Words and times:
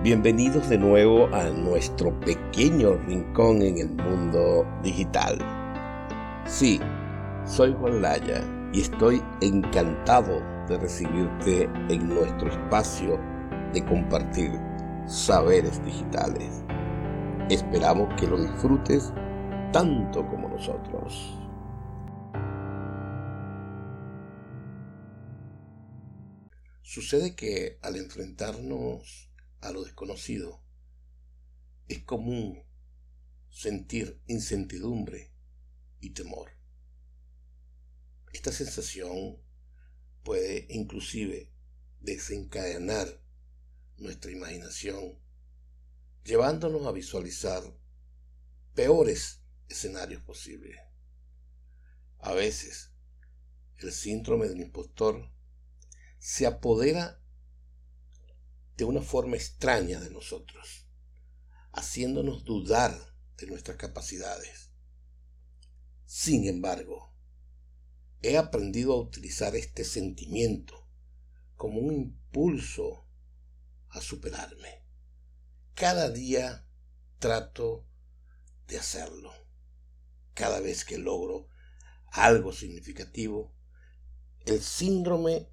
Bienvenidos 0.00 0.68
de 0.68 0.78
nuevo 0.78 1.26
a 1.34 1.50
nuestro 1.50 2.18
pequeño 2.20 2.94
rincón 2.98 3.62
en 3.62 3.78
el 3.78 3.88
mundo 3.88 4.64
digital. 4.80 5.36
Sí, 6.46 6.78
soy 7.44 7.74
Juan 7.74 8.00
Laya 8.00 8.44
y 8.72 8.82
estoy 8.82 9.20
encantado 9.40 10.40
de 10.68 10.78
recibirte 10.78 11.64
en 11.88 12.08
nuestro 12.08 12.48
espacio 12.48 13.18
de 13.72 13.84
compartir 13.86 14.52
saberes 15.08 15.84
digitales. 15.84 16.62
Esperamos 17.50 18.08
que 18.20 18.28
lo 18.28 18.40
disfrutes 18.40 19.12
tanto 19.72 20.24
como 20.28 20.48
nosotros. 20.48 21.36
Sucede 26.82 27.34
que 27.34 27.80
al 27.82 27.96
enfrentarnos 27.96 29.27
a 29.60 29.70
lo 29.72 29.84
desconocido, 29.84 30.62
es 31.88 32.02
común 32.04 32.62
sentir 33.50 34.20
incertidumbre 34.26 35.32
y 36.00 36.10
temor. 36.10 36.50
Esta 38.32 38.52
sensación 38.52 39.38
puede 40.22 40.66
inclusive 40.68 41.52
desencadenar 42.00 43.22
nuestra 43.96 44.30
imaginación, 44.30 45.18
llevándonos 46.24 46.86
a 46.86 46.92
visualizar 46.92 47.62
peores 48.74 49.42
escenarios 49.68 50.22
posibles. 50.22 50.78
A 52.20 52.32
veces, 52.32 52.92
el 53.78 53.92
síndrome 53.92 54.48
del 54.48 54.60
impostor 54.60 55.32
se 56.18 56.46
apodera 56.46 57.22
de 58.78 58.84
una 58.84 59.02
forma 59.02 59.34
extraña 59.34 59.98
de 59.98 60.08
nosotros, 60.08 60.86
haciéndonos 61.72 62.44
dudar 62.44 62.96
de 63.36 63.48
nuestras 63.48 63.76
capacidades. 63.76 64.70
Sin 66.06 66.46
embargo, 66.46 67.12
he 68.22 68.38
aprendido 68.38 68.92
a 68.92 69.00
utilizar 69.00 69.56
este 69.56 69.82
sentimiento 69.82 70.88
como 71.56 71.80
un 71.80 71.92
impulso 71.92 73.04
a 73.88 74.00
superarme. 74.00 74.84
Cada 75.74 76.08
día 76.10 76.64
trato 77.18 77.84
de 78.68 78.78
hacerlo. 78.78 79.32
Cada 80.34 80.60
vez 80.60 80.84
que 80.84 80.98
logro 80.98 81.48
algo 82.12 82.52
significativo, 82.52 83.52
el 84.46 84.62
síndrome 84.62 85.48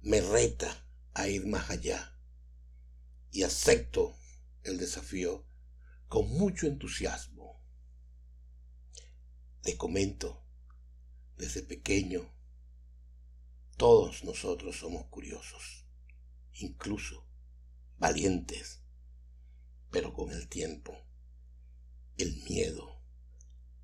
me 0.00 0.22
reta 0.22 0.88
a 1.12 1.28
ir 1.28 1.46
más 1.46 1.68
allá 1.68 2.12
y 3.34 3.42
acepto 3.42 4.16
el 4.62 4.78
desafío 4.78 5.44
con 6.06 6.30
mucho 6.30 6.68
entusiasmo. 6.68 7.60
Le 9.64 9.76
comento, 9.76 10.46
desde 11.36 11.64
pequeño, 11.64 12.32
todos 13.76 14.22
nosotros 14.22 14.78
somos 14.78 15.06
curiosos, 15.06 15.84
incluso 16.52 17.26
valientes, 17.98 18.84
pero 19.90 20.14
con 20.14 20.30
el 20.30 20.48
tiempo, 20.48 20.96
el 22.16 22.40
miedo, 22.44 23.02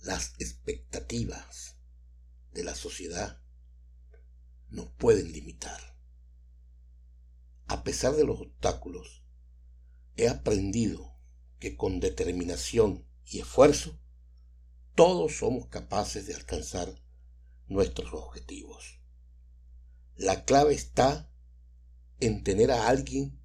las 0.00 0.32
expectativas 0.38 1.76
de 2.52 2.64
la 2.64 2.74
sociedad 2.74 3.42
nos 4.70 4.88
pueden 4.92 5.32
limitar. 5.32 5.98
A 7.66 7.84
pesar 7.84 8.14
de 8.14 8.24
los 8.24 8.40
obstáculos, 8.40 9.23
he 10.16 10.28
aprendido 10.28 11.14
que 11.58 11.76
con 11.76 12.00
determinación 12.00 13.04
y 13.26 13.40
esfuerzo 13.40 13.98
todos 14.94 15.38
somos 15.38 15.66
capaces 15.66 16.26
de 16.26 16.34
alcanzar 16.34 17.02
nuestros 17.66 18.12
objetivos. 18.12 19.00
La 20.16 20.44
clave 20.44 20.74
está 20.74 21.30
en 22.20 22.44
tener 22.44 22.70
a 22.70 22.88
alguien 22.88 23.40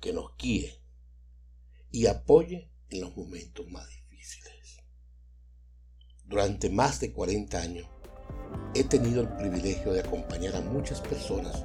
que 0.00 0.12
nos 0.12 0.36
guíe 0.36 0.80
y 1.90 2.06
apoye 2.06 2.70
en 2.90 3.00
los 3.00 3.16
momentos 3.16 3.66
más 3.68 3.88
difíciles. 3.88 4.78
Durante 6.24 6.70
más 6.70 7.00
de 7.00 7.12
40 7.12 7.58
años 7.58 7.88
he 8.74 8.84
tenido 8.84 9.22
el 9.22 9.28
privilegio 9.36 9.92
de 9.92 10.00
acompañar 10.00 10.54
a 10.56 10.60
muchas 10.60 11.00
personas 11.00 11.64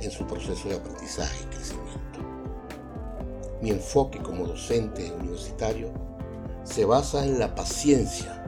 en 0.00 0.10
su 0.10 0.26
proceso 0.26 0.68
de 0.68 0.76
aprendizaje 0.76 1.44
y 1.44 1.54
crecimiento. 1.54 2.29
Mi 3.60 3.70
enfoque 3.70 4.18
como 4.18 4.46
docente 4.46 5.12
universitario 5.12 5.90
se 6.64 6.84
basa 6.84 7.24
en 7.24 7.38
la 7.38 7.54
paciencia, 7.54 8.44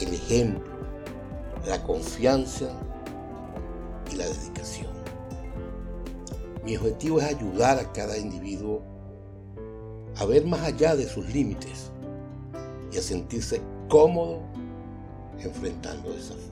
el 0.00 0.12
ejemplo, 0.12 0.70
la 1.66 1.82
confianza 1.82 2.66
y 4.12 4.16
la 4.16 4.26
dedicación. 4.26 4.90
Mi 6.64 6.76
objetivo 6.76 7.20
es 7.20 7.26
ayudar 7.26 7.78
a 7.78 7.92
cada 7.92 8.18
individuo 8.18 8.82
a 10.18 10.24
ver 10.24 10.44
más 10.44 10.62
allá 10.62 10.96
de 10.96 11.06
sus 11.06 11.26
límites 11.32 11.90
y 12.92 12.98
a 12.98 13.02
sentirse 13.02 13.60
cómodo 13.88 14.40
enfrentando 15.38 16.12
desafíos. 16.12 16.46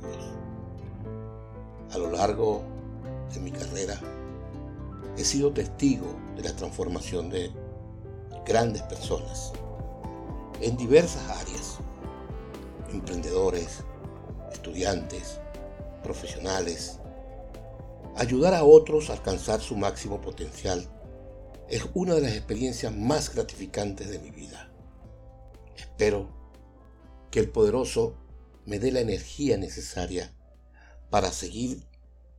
A 1.93 1.99
lo 1.99 2.11
largo 2.11 2.63
de 3.33 3.41
mi 3.41 3.51
carrera, 3.51 3.99
he 5.17 5.25
sido 5.25 5.53
testigo 5.53 6.17
de 6.37 6.43
la 6.43 6.55
transformación 6.57 7.31
de 7.31 7.51
grandes 8.45 8.83
personas 8.83 9.53
en 10.61 10.77
diversas 10.77 11.29
áreas, 11.31 11.79
emprendedores, 12.91 13.81
estudiantes, 14.53 15.41
profesionales. 16.03 16.99
Ayudar 18.17 18.55
a 18.55 18.65
otros 18.65 19.11
a 19.11 19.15
alcanzar 19.15 19.61
su 19.61 19.77
máximo 19.77 20.21
potencial 20.21 20.89
es 21.69 21.85
una 21.95 22.15
de 22.15 22.21
las 22.21 22.33
experiencias 22.33 22.95
más 22.95 23.35
gratificantes 23.35 24.11
de 24.11 24.19
mi 24.19 24.31
vida. 24.31 24.71
Espero 25.77 26.29
que 27.31 27.41
el 27.41 27.51
poderoso 27.51 28.15
me 28.65 28.79
dé 28.79 28.93
la 28.93 29.01
energía 29.01 29.57
necesaria 29.57 30.33
para 31.11 31.33
seguir 31.33 31.87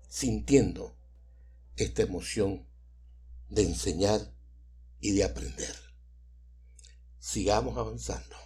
sintiendo 0.07 0.95
esta 1.75 2.03
emoción 2.03 2.67
de 3.49 3.63
enseñar 3.63 4.33
y 4.99 5.11
de 5.11 5.23
aprender. 5.23 5.75
Sigamos 7.19 7.77
avanzando. 7.77 8.44